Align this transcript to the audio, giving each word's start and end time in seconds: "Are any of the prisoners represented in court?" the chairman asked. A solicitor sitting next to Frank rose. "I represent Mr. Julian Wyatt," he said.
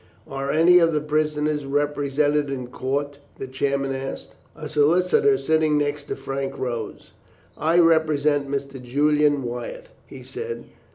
"Are 0.27 0.49
any 0.51 0.79
of 0.79 0.93
the 0.95 0.99
prisoners 0.99 1.63
represented 1.63 2.49
in 2.49 2.69
court?" 2.69 3.19
the 3.37 3.45
chairman 3.45 3.93
asked. 3.93 4.33
A 4.55 4.67
solicitor 4.67 5.37
sitting 5.37 5.77
next 5.77 6.05
to 6.05 6.15
Frank 6.15 6.57
rose. 6.57 7.13
"I 7.55 7.77
represent 7.77 8.49
Mr. 8.49 8.81
Julian 8.81 9.43
Wyatt," 9.43 9.89
he 10.07 10.23
said. 10.23 10.63